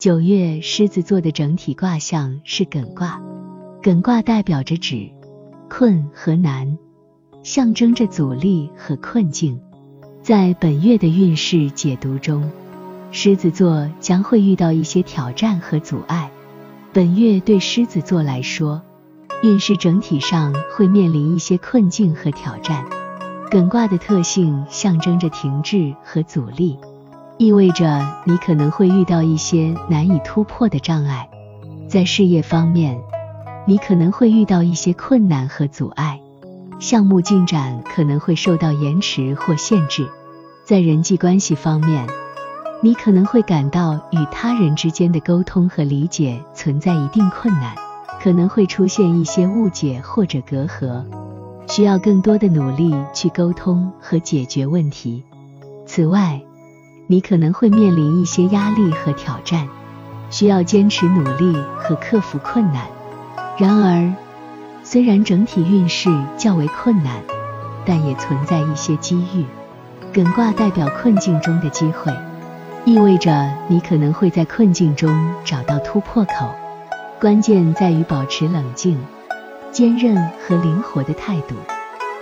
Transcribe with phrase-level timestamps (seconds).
[0.00, 3.20] 九月狮子座的整体卦象是艮卦，
[3.82, 5.10] 艮卦代表着止、
[5.68, 6.78] 困和难，
[7.42, 9.60] 象征着阻力和困境。
[10.22, 12.50] 在本月的运势解读中，
[13.12, 16.30] 狮子座将会遇到一些挑战和阻碍。
[16.94, 18.80] 本月对狮子座来说，
[19.42, 22.86] 运势整体上会面临一些困境和挑战。
[23.50, 26.78] 艮卦的特性象征着停滞和阻力。
[27.40, 31.26] 意味着你可能会遇到一些难以突破的障碍，
[31.88, 33.00] 在事业方面，
[33.66, 36.20] 你可能会遇到一些困难和阻碍，
[36.80, 40.06] 项目进展可能会受到延迟或限制。
[40.66, 42.06] 在人际关系方面，
[42.82, 47.74] 你可能会感到与他人之间的沟通和理解存在一定困难，
[48.22, 51.02] 可能会出现一些误解或者隔阂，
[51.66, 55.24] 需要更多的努力去沟通和解决问题。
[55.86, 56.38] 此外，
[57.10, 59.66] 你可能会面临一些压力和挑战，
[60.30, 62.86] 需要坚持努力和克服困难。
[63.58, 64.14] 然而，
[64.84, 66.08] 虽然整体运势
[66.38, 67.14] 较为困难，
[67.84, 69.44] 但也存在一些机遇。
[70.14, 72.12] 艮卦代表困境中的机会，
[72.84, 76.48] 意味着你可能会在困境中找到突破口。
[77.20, 78.96] 关键在于保持冷静、
[79.72, 81.56] 坚韧和灵活的态度，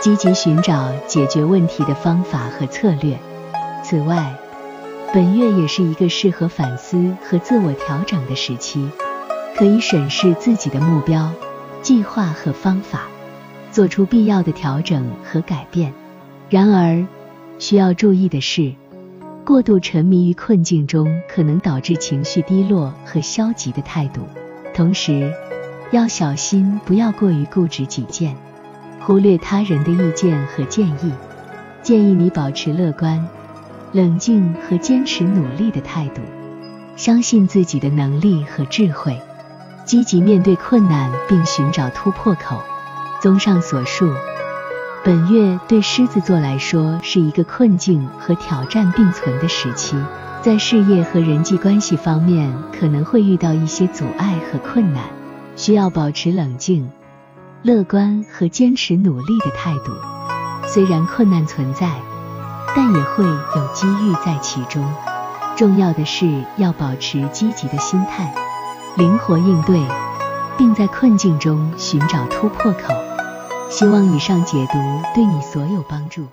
[0.00, 3.18] 积极寻找解决问题的方法和策略。
[3.84, 4.34] 此外，
[5.12, 8.88] 本月也是一个适合反思和自我调整的时期，
[9.56, 11.32] 可以审视自己的目标、
[11.82, 13.08] 计划和方法，
[13.72, 15.92] 做出必要的调整和改变。
[16.48, 17.04] 然而，
[17.58, 18.72] 需要注意的是，
[19.44, 24.22] 过度沉迷于困境中可能导致情绪低落和消极的态度。
[24.72, 25.32] 同时，
[25.90, 28.36] 要小心不要过于固执己见，
[29.00, 31.12] 忽略他人的意见和建议。
[31.82, 33.26] 建议你保持乐观。
[33.92, 36.20] 冷静和坚持努力的态度，
[36.94, 39.20] 相信自己的能力和智慧，
[39.84, 42.62] 积极面对困难并寻找突破口。
[43.20, 44.08] 综上所述，
[45.02, 49.96] 本月对狮子座来说是一个困境和挑战并存的时期，
[50.40, 55.02] 在事业和人际关系方面可能会遇到一些阻碍和困难，
[55.56, 56.88] 需要保持冷静、
[57.62, 59.90] 乐观和坚持努力的态度。
[60.68, 61.90] 虽然困难存在。
[62.74, 64.84] 但也会有机遇在其中。
[65.56, 68.32] 重要的是要保持积极的心态，
[68.96, 69.84] 灵活应对，
[70.56, 72.94] 并在困境中寻找突破口。
[73.68, 74.78] 希望以上解读
[75.14, 76.26] 对你所有帮助。